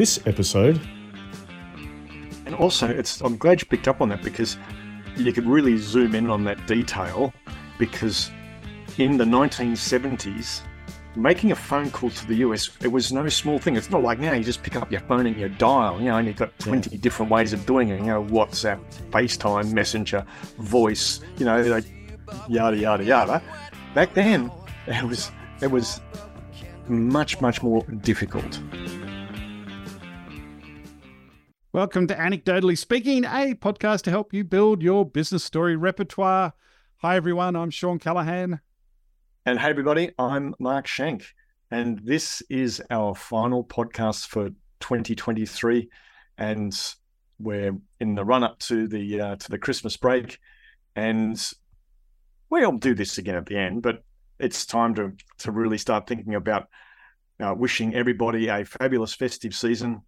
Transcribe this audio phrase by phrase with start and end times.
[0.00, 0.80] this episode.
[2.46, 4.56] And also, it's I'm glad you picked up on that because
[5.14, 7.34] you could really zoom in on that detail
[7.78, 8.30] because
[8.96, 10.62] in the 1970s,
[11.16, 13.76] making a phone call to the US, it was no small thing.
[13.76, 16.16] It's not like now you just pick up your phone and you dial, you know,
[16.16, 16.98] and you've got 20 yeah.
[17.02, 18.80] different ways of doing it, you know, WhatsApp,
[19.10, 20.24] FaceTime, Messenger,
[20.56, 21.84] voice, you know, like,
[22.48, 23.42] yada, yada, yada.
[23.94, 24.50] Back then,
[24.86, 26.00] it was, it was
[26.88, 28.60] much, much more difficult.
[31.80, 36.52] Welcome to Anecdotally Speaking, a podcast to help you build your business story repertoire.
[36.98, 37.56] Hi, everyone.
[37.56, 38.60] I'm Shawn Callahan.
[39.46, 41.24] And hey, everybody, I'm Mark Schenk.
[41.70, 45.88] And this is our final podcast for 2023.
[46.36, 46.78] And
[47.38, 50.38] we're in the run up to the uh, to the Christmas break.
[50.94, 51.42] And
[52.50, 54.04] we'll do this again at the end, but
[54.38, 56.68] it's time to, to really start thinking about
[57.42, 60.02] uh, wishing everybody a fabulous festive season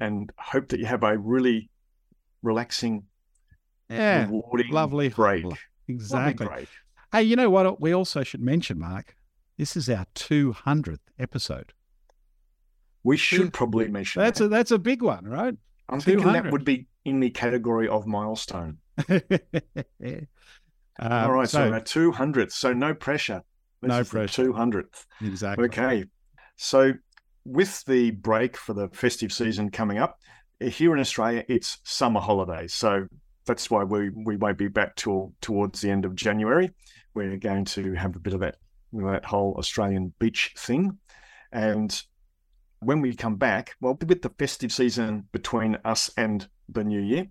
[0.00, 1.70] and hope that you have a really
[2.42, 3.04] relaxing,
[3.88, 5.44] yeah, rewarding lovely break.
[5.88, 6.46] Exactly.
[6.46, 6.68] Lovely break.
[7.12, 7.80] Hey, you know what?
[7.80, 9.16] We also should mention, Mark,
[9.58, 11.72] this is our 200th episode.
[13.02, 14.46] We should probably mention that's that.
[14.46, 15.54] a that's a big one, right?
[15.88, 16.04] I'm 200.
[16.04, 18.78] thinking that would be in the category of milestone.
[19.08, 19.20] um,
[21.00, 22.52] All right, so, so our 200th.
[22.52, 23.42] So no pressure.
[23.80, 24.44] This no pressure.
[24.44, 25.06] 200th.
[25.22, 25.64] Exactly.
[25.66, 26.04] Okay.
[26.56, 26.92] So
[27.44, 30.18] with the break for the festive season coming up,
[30.60, 32.74] here in Australia, it's summer holidays.
[32.74, 33.06] So
[33.46, 36.70] that's why we, we won't be back till towards the end of January.
[37.14, 38.56] We're going to have a bit of that
[38.92, 40.98] that whole Australian beach thing.
[41.52, 42.02] And
[42.80, 47.28] when we come back, well, with the festive season between us and the new year,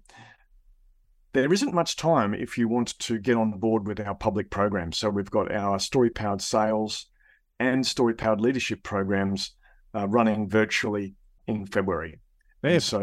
[1.34, 4.98] there isn't much time if you want to get on board with our public programs.
[4.98, 7.08] So we've got our story powered sales
[7.60, 9.52] and story powered leadership programs
[9.95, 11.16] uh, running virtually
[11.48, 12.19] in February.
[12.80, 13.00] So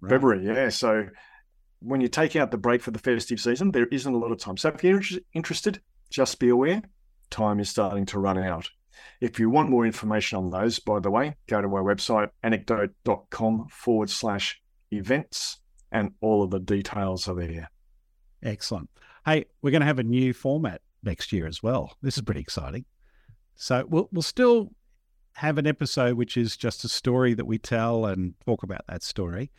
[0.00, 0.10] right.
[0.10, 0.68] February, yeah.
[0.68, 1.08] So
[1.80, 4.38] when you take out the break for the festive season, there isn't a lot of
[4.38, 4.56] time.
[4.56, 5.00] So if you're
[5.32, 5.80] interested,
[6.10, 6.82] just be aware,
[7.30, 8.68] time is starting to run out.
[9.20, 13.68] If you want more information on those, by the way, go to our website, anecdote.com
[13.70, 14.60] forward slash
[14.90, 15.58] events,
[15.90, 17.70] and all of the details are there.
[18.42, 18.90] Excellent.
[19.24, 21.96] Hey, we're going to have a new format next year as well.
[22.02, 22.84] This is pretty exciting.
[23.54, 24.72] So we'll, we'll still
[25.34, 29.02] have an episode which is just a story that we tell and talk about that
[29.02, 29.50] story.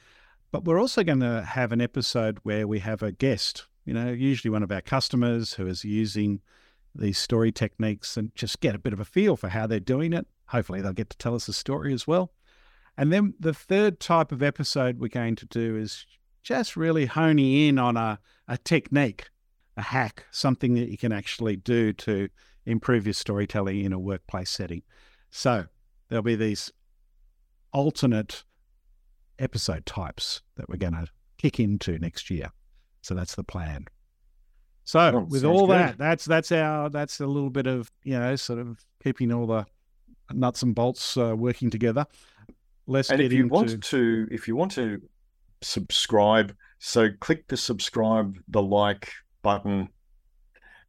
[0.51, 4.11] But we're also going to have an episode where we have a guest, you know,
[4.11, 6.41] usually one of our customers who is using
[6.95, 10.13] these story techniques and just get a bit of a feel for how they're doing
[10.13, 10.27] it.
[10.47, 12.31] Hopefully, they'll get to tell us a story as well.
[12.97, 16.05] And then the third type of episode we're going to do is
[16.43, 19.29] just really honing in on a, a technique,
[19.75, 22.29] a hack, something that you can actually do to
[22.65, 24.83] improve your storytelling in a workplace setting.
[25.35, 25.65] So
[26.09, 26.71] there'll be these
[27.71, 28.43] alternate
[29.39, 31.07] episode types that we're going to
[31.39, 32.51] kick into next year.
[33.01, 33.85] So that's the plan.
[34.83, 35.73] So oh, with all good.
[35.73, 39.47] that, that's that's our that's a little bit of you know sort of keeping all
[39.47, 39.65] the
[40.31, 42.05] nuts and bolts uh, working together.
[42.85, 43.53] Let's and if you into...
[43.53, 45.01] want to, if you want to
[45.61, 49.11] subscribe, so click the subscribe, the like
[49.41, 49.89] button,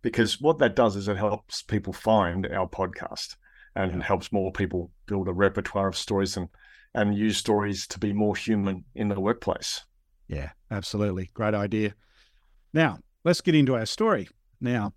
[0.03, 3.37] because what that does is it helps people find our podcast
[3.77, 4.03] and yeah.
[4.03, 6.49] helps more people build a repertoire of stories and
[6.95, 9.85] and use stories to be more human in the workplace.
[10.29, 11.31] Yeah, absolutely.
[11.35, 11.95] Great idea.
[12.73, 14.29] Now, let's get into our story.
[14.61, 14.95] Now,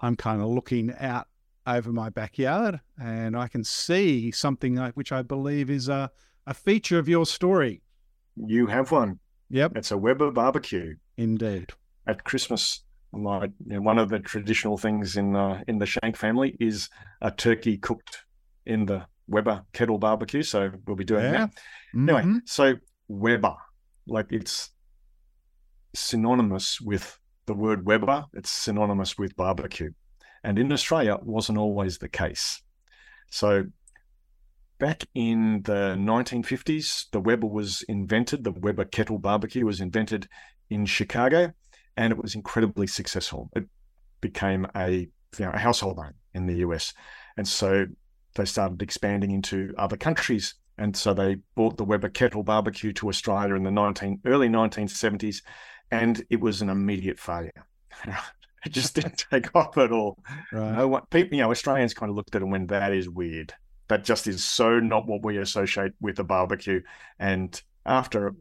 [0.00, 1.26] I'm kind of looking out
[1.66, 6.10] over my backyard and I can see something which I believe is a,
[6.46, 7.82] a feature of your story.
[8.36, 9.18] You have one.
[9.50, 9.76] Yep.
[9.76, 10.96] It's a Weber barbecue.
[11.16, 11.72] Indeed.
[12.06, 16.16] At Christmas, my, you know, one of the traditional things in uh, in the Schenk
[16.16, 16.88] family is
[17.20, 18.24] a turkey cooked
[18.66, 20.42] in the Weber kettle barbecue.
[20.42, 21.32] So we'll be doing yeah.
[21.32, 21.50] that.
[21.94, 22.08] Mm-hmm.
[22.08, 22.74] Anyway, so
[23.08, 23.56] Weber,
[24.06, 24.70] like it's
[25.94, 29.90] synonymous with the word Weber, it's synonymous with barbecue.
[30.44, 32.62] And in Australia, wasn't always the case.
[33.30, 33.64] So
[34.78, 40.28] back in the 1950s, the Weber was invented, the Weber kettle barbecue was invented
[40.70, 41.52] in Chicago,
[41.98, 43.50] and it was incredibly successful.
[43.56, 43.66] It
[44.20, 46.94] became a, you know, a household name in the US.
[47.36, 47.86] And so
[48.36, 50.54] they started expanding into other countries.
[50.78, 55.42] And so they brought the Weber Kettle barbecue to Australia in the 19, early 1970s,
[55.90, 57.66] and it was an immediate failure.
[58.06, 60.22] it just didn't take off at all.
[60.52, 60.76] Right.
[60.76, 63.08] No one, people, you know, Australians kind of looked at it and went, that is
[63.08, 63.52] weird.
[63.88, 66.80] That just is so not what we associate with a barbecue.
[67.18, 68.36] And after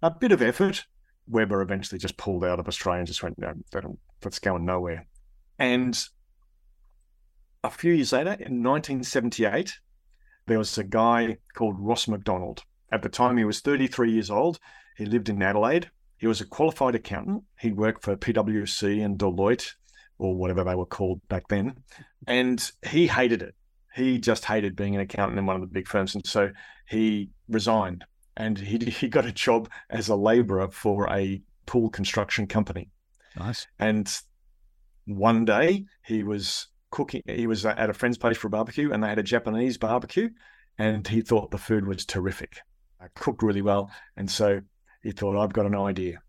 [0.00, 0.86] a bit of effort,
[1.28, 3.54] Weber eventually just pulled out of Australia and just went, no,
[4.20, 5.06] that's going nowhere.
[5.58, 5.98] And
[7.62, 9.74] a few years later, in 1978,
[10.46, 12.62] there was a guy called Ross McDonald
[12.92, 14.58] at the time he was 33 years old.
[14.96, 15.90] He lived in Adelaide.
[16.18, 17.44] He was a qualified accountant.
[17.58, 19.72] He'd worked for PwC and Deloitte,
[20.18, 21.82] or whatever they were called back then,
[22.26, 23.54] and he hated it.
[23.94, 26.50] He just hated being an accountant in one of the big firms, and so
[26.88, 28.04] he resigned
[28.36, 32.90] and he he got a job as a labourer for a pool construction company.
[33.36, 33.66] Nice.
[33.78, 34.10] And
[35.06, 37.22] one day he was cooking.
[37.26, 40.30] He was at a friend's place for a barbecue, and they had a Japanese barbecue,
[40.78, 42.60] and he thought the food was terrific.
[43.00, 44.60] I cooked really well, and so
[45.02, 46.22] he thought, "I've got an idea,"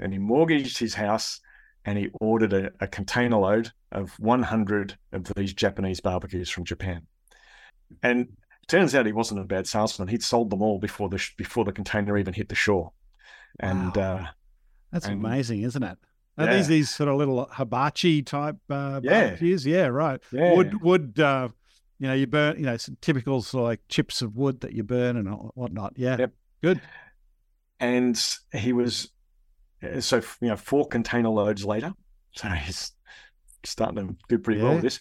[0.00, 1.40] and he mortgaged his house,
[1.84, 7.06] and he ordered a, a container load of 100 of these Japanese barbecues from Japan.
[8.02, 8.28] And
[8.68, 10.08] turns out he wasn't a bad salesman.
[10.08, 12.92] He'd sold them all before the before the container even hit the shore.
[13.60, 14.16] And wow.
[14.16, 14.26] uh,
[14.92, 15.98] that's and, amazing, isn't it?
[16.38, 16.56] Are yeah.
[16.56, 19.24] these these sort of little hibachi type uh, yeah.
[19.24, 19.66] barbecues?
[19.66, 20.20] Yeah, right.
[20.30, 20.54] Yeah.
[20.54, 21.20] Wood wood.
[21.20, 21.48] Uh,
[21.98, 22.58] you know, you burn.
[22.58, 25.94] You know, some typical sort of like chips of wood that you burn and whatnot.
[25.96, 26.16] Yeah.
[26.18, 26.32] Yep.
[26.62, 26.80] Good.
[27.80, 28.22] And
[28.52, 29.10] he was
[29.82, 31.94] uh, so you know four container loads later.
[32.32, 32.92] So he's
[33.64, 34.66] starting to do pretty yeah.
[34.66, 35.00] well with this.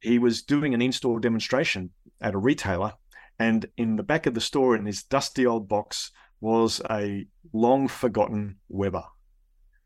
[0.00, 2.92] He was doing an in-store demonstration at a retailer
[3.40, 6.12] and in the back of the store, in this dusty old box,
[6.42, 9.04] was a long forgotten Weber.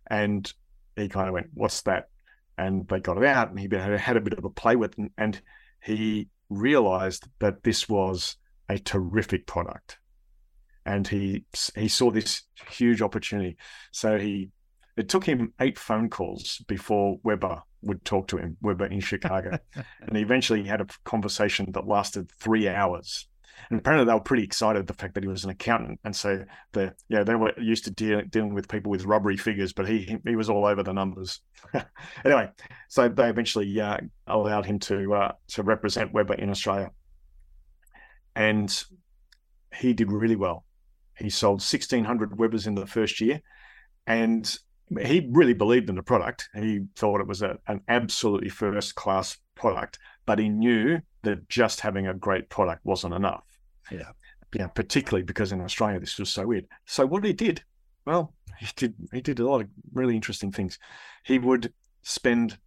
[0.08, 0.52] And
[0.96, 2.08] he kind of went, What's that?
[2.58, 5.12] And they got it out, and he had a bit of a play with it.
[5.16, 5.40] And
[5.81, 8.37] he realized that this was
[8.69, 9.99] a terrific product.
[10.84, 11.44] And he
[11.76, 13.56] he saw this huge opportunity.
[13.93, 14.50] So he
[14.96, 19.59] it took him eight phone calls before Weber would talk to him, Weber in Chicago.
[19.75, 23.29] and eventually he had a conversation that lasted three hours.
[23.71, 26.45] And apparently they were pretty excited the fact that he was an accountant, and so
[26.73, 30.19] the yeah they were used to deal, dealing with people with rubbery figures, but he
[30.27, 31.41] he was all over the numbers.
[32.25, 32.51] anyway,
[32.89, 36.91] so they eventually uh, allowed him to uh, to represent Weber in Australia,
[38.35, 38.85] and
[39.75, 40.65] he did really well.
[41.17, 43.41] He sold sixteen hundred Webers in the first year,
[44.07, 44.55] and
[45.01, 46.49] he really believed in the product.
[46.55, 51.81] He thought it was a, an absolutely first class product, but he knew that just
[51.81, 53.45] having a great product wasn't enough.
[53.91, 54.11] Yeah.
[54.55, 56.67] Yeah, particularly because in Australia this was so weird.
[56.85, 57.65] So what he did,
[58.07, 60.79] well, he did he did a lot of really interesting things.
[61.25, 61.73] He would
[62.03, 62.59] spend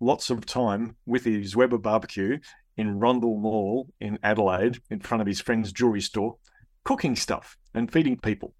[0.00, 2.38] lots of time with his Weber barbecue
[2.76, 6.36] in Rundle Mall in Adelaide, in front of his friend's jewelry store,
[6.84, 8.54] cooking stuff and feeding people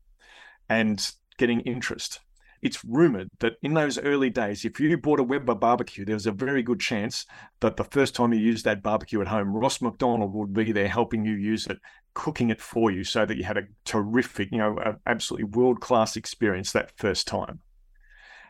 [0.68, 2.20] and getting interest
[2.62, 6.26] it's rumored that in those early days, if you bought a Weber barbecue, there was
[6.26, 7.24] a very good chance
[7.60, 10.88] that the first time you used that barbecue at home, Ross McDonald would be there
[10.88, 11.78] helping you use it,
[12.14, 14.76] cooking it for you so that you had a terrific, you know,
[15.06, 17.60] absolutely world class experience that first time.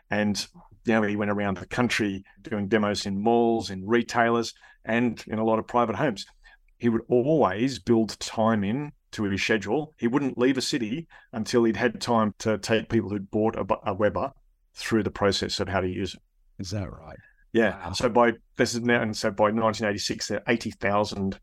[0.09, 0.45] And
[0.85, 4.53] know, he went around the country doing demos in malls, in retailers,
[4.83, 6.25] and in a lot of private homes.
[6.77, 9.93] He would always build time in to his schedule.
[9.97, 13.65] He wouldn't leave a city until he'd had time to take people who'd bought a,
[13.89, 14.31] a Weber
[14.75, 16.21] through the process of how to use it.
[16.59, 17.17] Is that right?
[17.53, 17.85] Yeah.
[17.85, 17.91] Wow.
[17.93, 21.39] So by this is now, and so by 1986, there are 80,000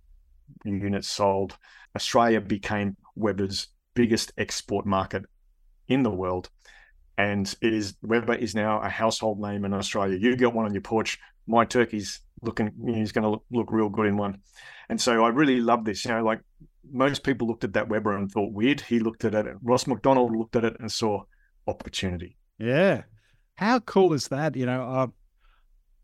[0.64, 1.56] units sold.
[1.94, 5.24] Australia became Weber's biggest export market
[5.88, 6.50] in the world.
[7.16, 10.16] And it is Weber is now a household name in Australia.
[10.16, 11.18] You get one on your porch,
[11.48, 14.38] my turkey's looking, he's going to look, look real good in one.
[14.88, 16.04] And so I really love this.
[16.04, 16.40] You know, like
[16.90, 18.80] most people looked at that Weber and thought weird.
[18.80, 19.46] He looked at it.
[19.62, 21.24] Ross McDonald looked at it and saw
[21.66, 22.36] opportunity.
[22.58, 23.02] Yeah.
[23.56, 24.56] How cool is that?
[24.56, 25.06] You know, uh,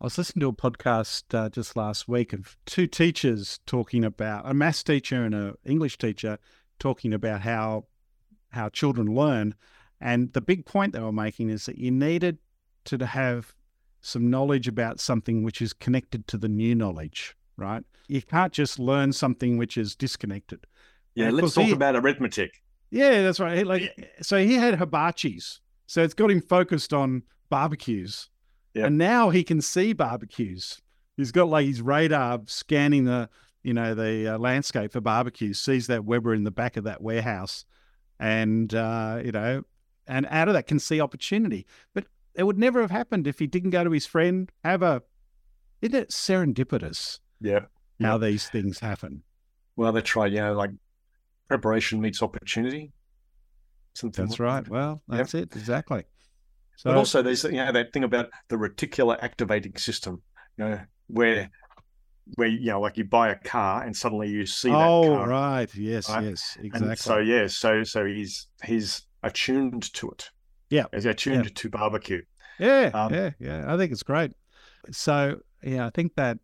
[0.00, 4.48] I was listening to a podcast uh, just last week of two teachers talking about
[4.48, 6.38] a maths teacher and an English teacher
[6.78, 7.86] talking about how
[8.50, 9.54] how children learn.
[10.00, 12.38] And the big point they were making is that you needed
[12.84, 13.54] to have
[14.00, 17.82] some knowledge about something which is connected to the new knowledge, right?
[18.08, 20.66] You can't just learn something which is disconnected.
[21.14, 22.62] Yeah, let's talk he, about arithmetic.
[22.90, 23.66] Yeah, that's right.
[23.66, 28.28] Like, so he had hibachis, so it's got him focused on barbecues,
[28.74, 28.86] yep.
[28.86, 30.80] and now he can see barbecues.
[31.16, 33.28] He's got like his radar scanning the,
[33.62, 35.60] you know, the uh, landscape for barbecues.
[35.60, 37.64] Sees that Weber in the back of that warehouse,
[38.18, 39.62] and uh, you know,
[40.06, 41.66] and out of that can see opportunity.
[41.94, 45.02] But it would never have happened if he didn't go to his friend, have a.
[45.80, 47.20] Isn't it serendipitous?
[47.40, 47.60] Yeah.
[48.00, 49.22] How these things happen.
[49.76, 50.30] Well, that's right.
[50.30, 50.70] You know, like
[51.48, 52.92] preparation meets opportunity.
[53.94, 54.64] Something that's like right.
[54.64, 54.70] That.
[54.70, 56.04] Well, that's it exactly.
[56.76, 60.22] So, but also, there's you know that thing about the reticular activating system.
[60.56, 61.50] You know, where
[62.34, 65.28] where you know, like you buy a car and suddenly you see that oh, car.
[65.28, 65.74] right.
[65.74, 66.24] Yes, right?
[66.24, 66.88] yes, exactly.
[66.88, 70.30] And so yeah, so so he's he's attuned to it.
[70.70, 71.50] Yeah, he's attuned yeah.
[71.54, 72.22] to barbecue.
[72.58, 73.72] Yeah, um, yeah, yeah.
[73.72, 74.32] I think it's great.
[74.90, 76.38] So yeah, I think that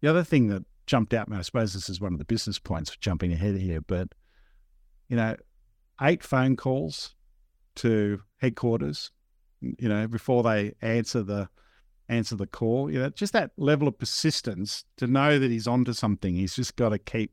[0.00, 2.58] the other thing that jumped out, and I suppose this is one of the business
[2.58, 4.08] points jumping ahead here, but
[5.08, 5.36] you know,
[6.00, 7.14] eight phone calls
[7.76, 9.10] to headquarters,
[9.60, 11.48] you know, before they answer the
[12.08, 12.90] answer the call.
[12.90, 16.34] You know, just that level of persistence to know that he's onto something.
[16.34, 17.32] He's just got to keep,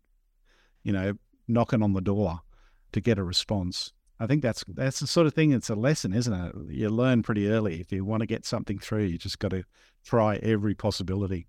[0.83, 1.13] you know,
[1.47, 2.41] knocking on the door
[2.91, 3.93] to get a response.
[4.19, 5.51] I think that's that's the sort of thing.
[5.51, 6.55] It's a lesson, isn't it?
[6.69, 7.79] You learn pretty early.
[7.79, 9.63] If you want to get something through, you just got to
[10.03, 11.47] try every possibility.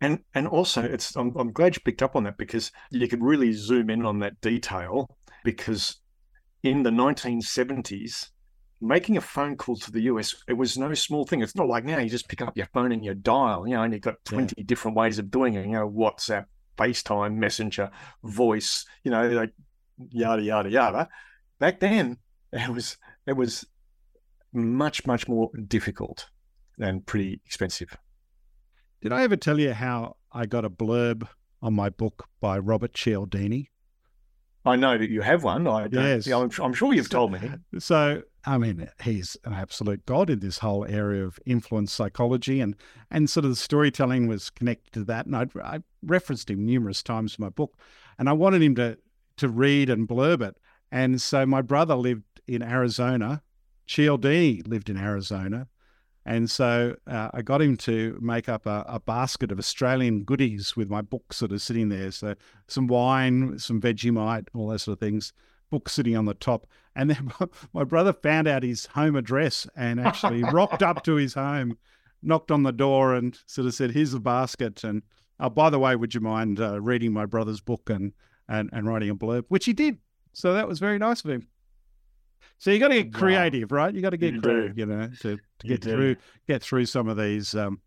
[0.00, 3.22] And and also, it's I'm, I'm glad you picked up on that because you could
[3.22, 5.08] really zoom in on that detail
[5.42, 6.00] because
[6.62, 8.30] in the 1970s,
[8.80, 11.40] making a phone call to the US, it was no small thing.
[11.40, 13.82] It's not like now you just pick up your phone and you dial, you know,
[13.82, 14.64] and you've got 20 yeah.
[14.66, 17.90] different ways of doing it, you know, WhatsApp, FaceTime, Messenger,
[18.24, 19.52] voice, you know, like
[20.10, 21.08] yada, yada, yada.
[21.58, 22.18] Back then,
[22.52, 23.64] it was, it was
[24.52, 26.28] much, much more difficult
[26.78, 27.96] and pretty expensive.
[29.00, 31.28] Did I ever tell you how I got a blurb
[31.62, 33.70] on my book by Robert Cialdini?
[34.64, 35.66] I know that you have one.
[35.68, 36.26] I yes.
[36.26, 37.38] I'm, I'm sure you've told me.
[37.78, 42.74] So, I mean, he's an absolute god in this whole area of influence psychology, and
[43.10, 45.26] and sort of the storytelling was connected to that.
[45.26, 47.78] And I, I referenced him numerous times in my book,
[48.18, 48.98] and I wanted him to
[49.36, 50.56] to read and blurb it.
[50.90, 53.42] And so my brother lived in Arizona.
[53.86, 55.68] Cialdini lived in Arizona.
[56.26, 60.74] And so uh, I got him to make up a, a, basket of Australian goodies
[60.74, 62.10] with my book sort of sitting there.
[62.10, 62.34] So
[62.66, 65.32] some wine, some Vegemite, all those sort of things,
[65.70, 66.66] book sitting on the top.
[66.96, 67.32] And then
[67.72, 71.78] my brother found out his home address and actually rocked up to his home,
[72.24, 74.82] knocked on the door and sort of said, here's the basket.
[74.82, 75.02] And
[75.38, 78.12] oh, by the way, would you mind uh, reading my brother's book and,
[78.48, 79.98] and, and writing a blurb, which he did.
[80.32, 81.46] So that was very nice of him.
[82.58, 83.76] So you got to get creative, wow.
[83.78, 83.94] right?
[83.94, 84.80] You got to get you creative, do.
[84.80, 86.16] you know, to, to get through
[86.48, 87.80] get through some of these um,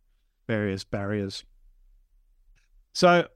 [0.48, 1.44] various barriers.
[2.94, 3.28] So,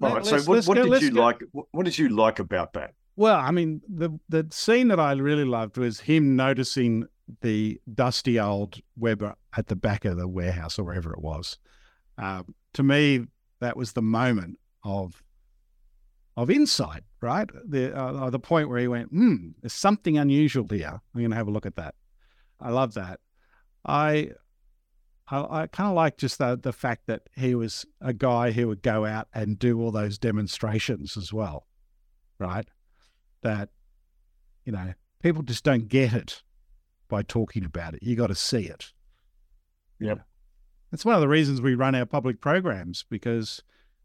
[0.00, 0.24] right.
[0.24, 1.20] So, what, what go, did you go.
[1.20, 1.40] like?
[1.52, 2.94] What did you like about that?
[3.16, 7.06] Well, I mean, the the scene that I really loved was him noticing
[7.40, 11.58] the dusty old Weber at the back of the warehouse or wherever it was.
[12.16, 13.26] Um, to me,
[13.60, 15.22] that was the moment of
[16.38, 17.50] of insight, right?
[17.68, 21.00] The uh, the point where he went, hmm, there's something unusual here.
[21.14, 21.96] I'm going to have a look at that.
[22.60, 23.18] I love that.
[23.84, 24.30] I
[25.26, 28.68] I, I kind of like just the the fact that he was a guy who
[28.68, 31.66] would go out and do all those demonstrations as well,
[32.38, 32.68] right?
[33.42, 33.70] That
[34.64, 36.44] you know people just don't get it
[37.08, 38.02] by talking about it.
[38.04, 38.92] You got to see it.
[39.98, 40.20] Yep.
[40.92, 43.60] That's one of the reasons we run our public programs because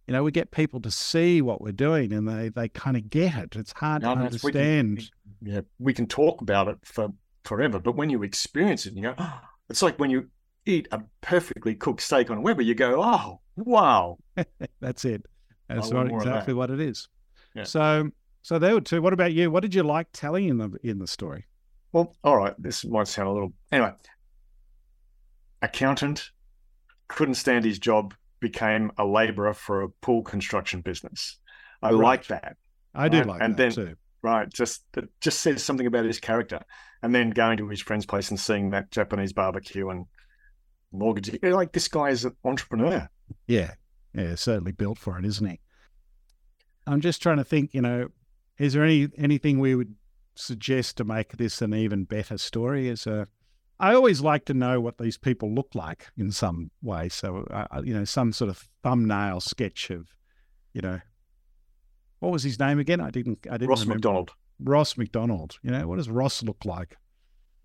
[0.07, 3.09] you know, we get people to see what we're doing and they, they kind of
[3.09, 3.55] get it.
[3.55, 4.97] It's hard no, to understand.
[4.97, 7.09] We can, yeah, we can talk about it for
[7.45, 10.29] forever, but when you experience it, you go, oh, it's like when you
[10.65, 14.17] eat a perfectly cooked steak on a Weber, you go, oh, wow.
[14.81, 15.25] That's it.
[15.69, 16.57] That's what, exactly that.
[16.57, 17.07] what it is.
[17.55, 17.63] Yeah.
[17.63, 18.09] So,
[18.41, 19.01] so there were two.
[19.01, 19.49] What about you?
[19.49, 21.45] What did you like telling in the in the story?
[21.93, 22.53] Well, all right.
[22.59, 23.93] This might sound a little anyway.
[25.61, 26.31] Accountant
[27.07, 31.39] couldn't stand his job became a laborer for a pool construction business.
[31.81, 31.99] I right.
[31.99, 32.57] like that.
[32.93, 33.95] I do like and then, too.
[34.21, 36.59] Right, just it just says something about his character.
[37.01, 40.05] And then going to his friend's place and seeing that Japanese barbecue and
[40.91, 43.09] mortgage, like this guy is an entrepreneur.
[43.47, 43.71] Yeah,
[44.13, 45.59] yeah, certainly built for it, isn't he?
[46.85, 47.73] I'm just trying to think.
[47.73, 48.09] You know,
[48.57, 49.95] is there any anything we would
[50.35, 52.89] suggest to make this an even better story?
[52.89, 53.27] As a
[53.83, 57.09] I always like to know what these people look like in some way.
[57.09, 60.07] So, uh, you know, some sort of thumbnail sketch of,
[60.73, 61.01] you know,
[62.19, 63.01] what was his name again?
[63.01, 63.45] I didn't.
[63.51, 63.67] I didn't.
[63.67, 63.95] Ross remember.
[63.95, 64.31] McDonald.
[64.63, 65.57] Ross McDonald.
[65.63, 66.95] You know, what does Ross look like?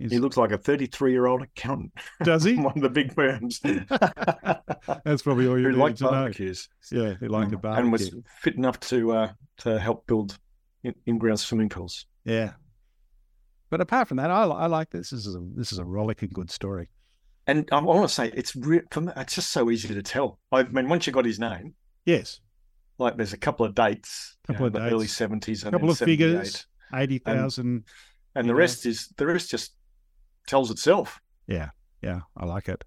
[0.00, 0.10] Is...
[0.10, 1.92] He looks like a 33 year old accountant.
[2.24, 2.56] Does he?
[2.56, 3.60] One of the big firms.
[5.04, 6.68] That's probably all you need to barbecues.
[6.90, 7.04] know.
[7.04, 7.84] Yeah, he liked the barbecue.
[7.84, 8.10] And was
[8.40, 10.36] fit enough to uh, to help build
[10.82, 12.06] in ground swimming pools.
[12.24, 12.54] Yeah,
[13.70, 15.10] but apart from that, I, I like this.
[15.10, 16.88] This is a this is a rollicking good story.
[17.46, 20.38] And I want to say it's re- me, it's just so easy to tell.
[20.52, 22.40] I mean, once you got his name, yes,
[22.98, 24.92] like there's a couple of dates, couple of dates.
[24.92, 27.84] early seventies, a couple of figures, eighty thousand, and,
[28.34, 28.58] and the know.
[28.58, 29.74] rest is the rest just
[30.46, 31.20] tells itself.
[31.46, 31.70] Yeah,
[32.02, 32.84] yeah, I like it.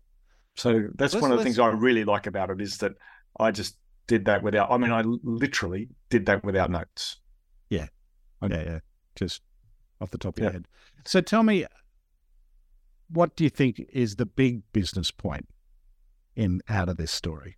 [0.56, 2.92] So that's let's, one of the things I really like about it is that
[3.40, 4.70] I just did that without.
[4.70, 7.20] I mean, I literally did that without notes.
[7.70, 7.88] Yeah,
[8.44, 8.80] yeah, yeah.
[9.16, 9.42] Just
[10.02, 10.68] off the top of your head.
[11.06, 11.66] So tell me,
[13.10, 15.48] what do you think is the big business point
[16.36, 17.58] in out of this story?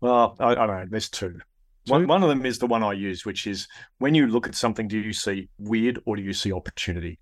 [0.00, 0.86] Well, I, I don't know.
[0.88, 1.38] There's two.
[1.84, 1.92] two.
[1.92, 4.54] One, one of them is the one I use, which is when you look at
[4.54, 7.18] something, do you see weird or do you see opportunity?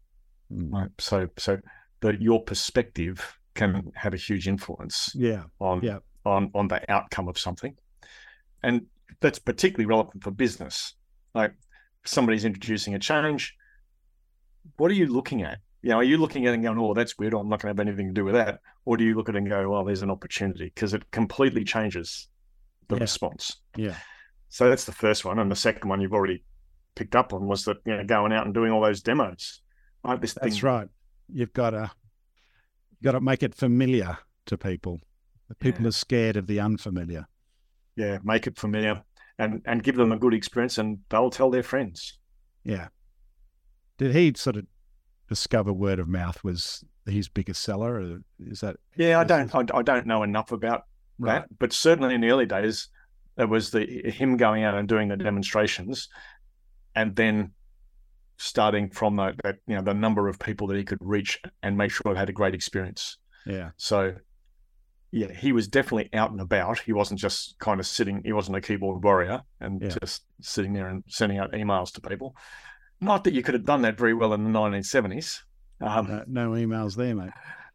[0.52, 0.72] Mm.
[0.72, 0.90] Right.
[0.98, 1.58] So, so
[2.00, 5.12] that your perspective can have a huge influence.
[5.14, 5.44] Yeah.
[5.60, 5.98] On yeah.
[6.24, 7.74] on on the outcome of something,
[8.62, 8.86] and
[9.20, 10.94] that's particularly relevant for business.
[11.34, 11.54] Like
[12.04, 13.54] somebody's introducing a change,
[14.76, 15.58] what are you looking at?
[15.82, 17.34] You know, are you looking at it and going, oh, that's weird.
[17.34, 18.60] I'm not going to have anything to do with that.
[18.86, 21.64] Or do you look at it and go, well, there's an opportunity because it completely
[21.64, 22.28] changes
[22.88, 23.02] the Yeah.
[23.02, 23.56] response.
[23.76, 23.96] Yeah.
[24.48, 25.38] So that's the first one.
[25.38, 26.42] And the second one you've already
[26.94, 29.60] picked up on was that, you know, going out and doing all those demos.
[30.04, 30.88] Like this That's thing, right.
[31.32, 31.90] You've got to
[32.92, 34.16] you've got to make it familiar
[34.46, 35.00] to people.
[35.60, 35.88] People Yeah.
[35.88, 37.26] are scared of the unfamiliar.
[37.96, 39.02] yeah, make it familiar
[39.38, 42.18] and, and give them a good experience and they'll tell their friends.
[42.64, 42.88] Yeah.
[43.98, 44.66] Did he sort of
[45.28, 47.94] discover word of mouth was his biggest seller?
[48.00, 50.84] Or is that Yeah, I don't, I, I don't know enough about
[51.18, 51.40] right?
[51.40, 52.88] that, but certainly in the early days,
[53.36, 56.08] it was the him going out and doing the demonstrations,
[56.94, 57.50] and then
[58.36, 61.76] starting from the, that you know the number of people that he could reach and
[61.76, 63.18] make sure it had a great experience.
[63.44, 63.70] Yeah.
[63.76, 64.14] So,
[65.10, 66.78] yeah, he was definitely out and about.
[66.78, 68.22] He wasn't just kind of sitting.
[68.24, 69.94] He wasn't a keyboard warrior and Yeah.
[70.00, 72.36] just sitting there and sending out emails to people.
[73.04, 75.40] Not that you could have done that very well in the 1970s,
[75.80, 77.30] um, No, no emails there, mate.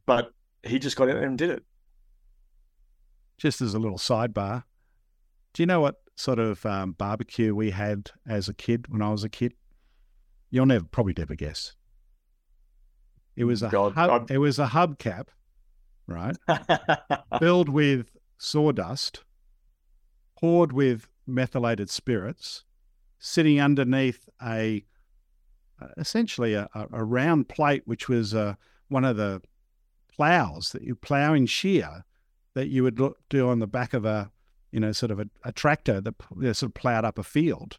[0.08, 0.32] but
[0.64, 1.64] he just got out there and did it.
[3.38, 4.64] Just as a little sidebar,
[5.54, 9.12] do you know what sort of um, barbecue we had as a kid when I
[9.12, 9.54] was a kid?
[10.50, 11.76] You'll never probably never guess.
[13.36, 15.28] It was a God, hub, it was a hubcap,
[16.08, 16.36] right?
[17.40, 19.24] filled with sawdust,
[20.38, 22.66] poured with methylated spirits,
[23.20, 24.84] sitting underneath a
[25.98, 28.56] essentially a, a, a round plate, which was uh,
[28.88, 29.42] one of the
[30.14, 32.04] plows that you plow in shear
[32.54, 34.32] that you would look, do on the back of a
[34.72, 37.24] you know sort of a, a tractor that you know, sort of plowed up a
[37.24, 37.78] field.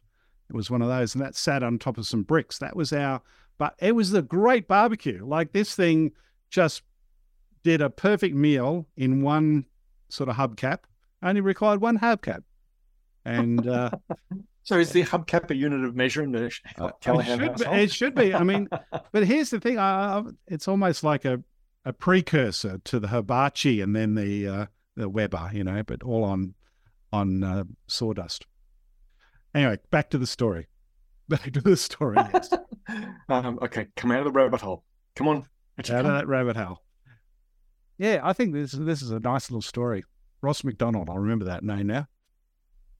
[0.49, 2.57] It was one of those, and that sat on top of some bricks.
[2.57, 3.21] That was our,
[3.57, 5.25] but it was a great barbecue.
[5.25, 6.11] Like this thing
[6.49, 6.83] just
[7.63, 9.65] did a perfect meal in one
[10.09, 10.79] sort of hubcap.
[11.23, 12.43] Only required one hubcap,
[13.23, 13.91] and uh,
[14.63, 17.65] so is the hubcap a unit of measure in the uh, it, Callahan should be,
[17.65, 18.33] it should be.
[18.33, 18.69] I mean,
[19.11, 21.43] but here's the thing: I, I, it's almost like a,
[21.85, 26.23] a precursor to the hibachi and then the uh, the Weber, you know, but all
[26.23, 26.53] on
[27.11, 28.45] on uh, sawdust.
[29.53, 30.67] Anyway, back to the story.
[31.31, 32.17] Back to the story.
[32.33, 32.53] Yes.
[33.29, 34.83] um, okay, come out of the rabbit hole.
[35.15, 35.37] Come on.
[35.79, 36.05] Out of come.
[36.07, 36.81] that rabbit hole.
[37.97, 40.03] Yeah, I think this this is a nice little story.
[40.41, 42.07] Ross McDonald, I remember that name now.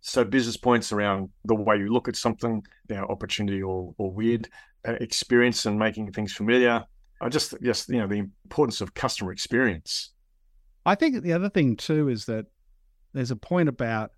[0.02, 4.12] So business points around the way you look at something, you know, opportunity or, or
[4.12, 4.50] weird
[4.88, 6.84] uh, experience and making things familiar.
[7.22, 10.10] I just, just, you know, the importance of customer experience.
[10.86, 12.48] I think the other thing too is that
[13.14, 14.12] there's a point about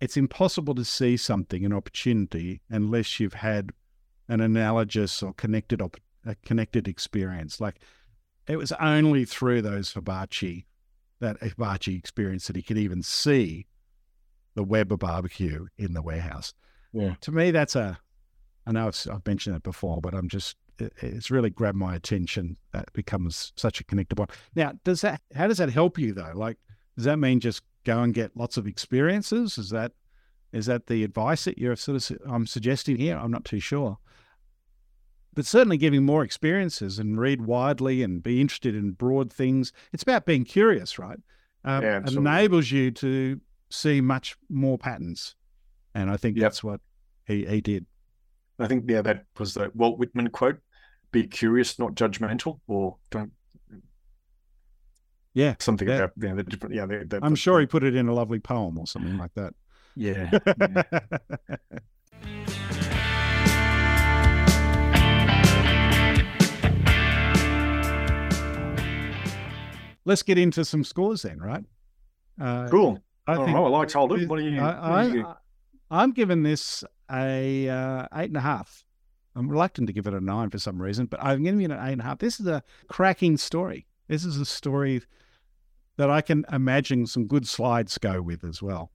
[0.00, 3.72] it's impossible to see something, an opportunity, unless you've had
[4.28, 7.60] an analogous or connected op- a connected experience.
[7.60, 7.80] Like
[8.46, 10.66] it was only through those hibachi,
[11.20, 13.66] that hibachi experience, that he could even see
[14.58, 16.52] the Weber barbecue in the warehouse.
[16.92, 17.14] Yeah.
[17.20, 17.96] To me, that's a.
[18.66, 20.56] I know I've, I've mentioned it before, but I'm just.
[20.80, 22.56] it- It's really grabbed my attention.
[22.72, 24.26] That becomes such a connected one.
[24.56, 25.20] Now, does that?
[25.32, 26.32] How does that help you though?
[26.34, 26.56] Like,
[26.96, 29.58] does that mean just go and get lots of experiences?
[29.58, 29.92] Is that?
[30.52, 33.16] Is that the advice that you're sort of I'm suggesting here?
[33.16, 33.98] I'm not too sure.
[35.34, 39.72] But certainly giving more experiences and read widely and be interested in broad things.
[39.92, 41.18] It's about being curious, right?
[41.64, 45.34] Um, Yeah, enables you to see much more patterns.
[45.94, 46.42] And I think Yep.
[46.42, 46.80] that's what
[47.26, 47.86] he, he did.
[48.58, 50.58] I think, yeah, that was the Walt Whitman quote
[51.10, 53.32] be curious, not judgmental, or don't,
[55.32, 55.54] Yeah.
[55.58, 55.94] something Yeah.
[55.96, 58.40] about, yeah, the different, yeah, the, the, I'm sure he put it in a lovely
[58.40, 59.54] poem or something like that.
[59.96, 60.30] yeah.
[60.32, 61.78] yeah.
[70.04, 71.64] Let's get into some scores then, right?
[72.40, 73.02] Uh, Cool.
[73.28, 74.28] I think right, well, I told it.
[74.28, 74.60] What are you?
[74.60, 75.26] I, what are you-
[75.90, 78.84] I, am giving this a uh, eight and a half.
[79.36, 81.78] I'm reluctant to give it a nine for some reason, but I'm giving it an
[81.86, 82.18] eight and a half.
[82.18, 83.86] This is a cracking story.
[84.08, 85.02] This is a story
[85.96, 88.90] that I can imagine some good slides go with as well.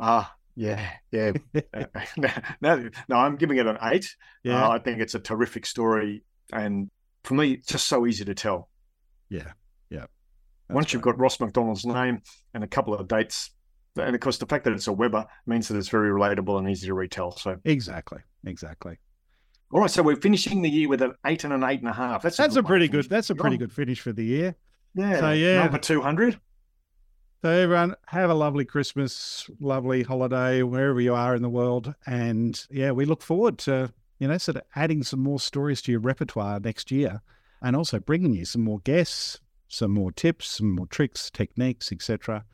[0.00, 1.32] Ah, yeah, yeah.
[1.72, 1.84] Uh,
[2.60, 4.14] no, no, I'm giving it an eight.
[4.42, 6.90] Yeah, Uh, I think it's a terrific story, and
[7.22, 8.68] for me, it's just so easy to tell.
[9.28, 9.52] yeah,
[9.88, 10.06] yeah.
[10.70, 11.12] Once That's you've right.
[11.12, 12.22] got Ross McDonald's name
[12.54, 13.50] and a couple of dates,
[13.96, 16.68] and of course the fact that it's a Weber means that it's very relatable and
[16.68, 17.32] easy to retell.
[17.32, 18.98] So, exactly, exactly.
[19.72, 21.92] all right, so we're finishing the year with an eight and an eight and a
[21.92, 22.22] half.
[22.22, 23.08] That's That's a way to pretty good.
[23.08, 24.54] That's a pretty good finish for the year.
[24.94, 25.62] Yeah, So, yeah.
[25.62, 26.38] number two hundred.
[27.42, 32.58] So everyone have a lovely Christmas, lovely holiday wherever you are in the world, and
[32.70, 36.00] yeah, we look forward to you know sort of adding some more stories to your
[36.00, 37.20] repertoire next year,
[37.60, 42.44] and also bringing you some more guests, some more tips, some more tricks, techniques, etc.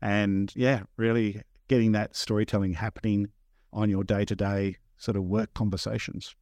[0.00, 3.28] And yeah, really getting that storytelling happening
[3.72, 6.34] on your day to day sort of work conversations.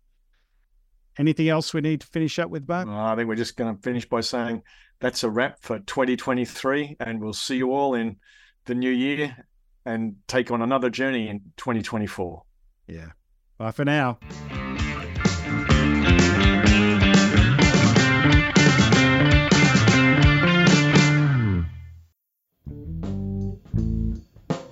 [1.18, 2.88] Anything else we need to finish up with, Mark?
[2.88, 4.62] I think we're just going to finish by saying
[5.00, 8.16] that's a wrap for 2023, and we'll see you all in
[8.66, 9.46] the new year
[9.86, 12.42] and take on another journey in 2024.
[12.88, 13.12] Yeah.
[13.56, 14.18] Bye for now.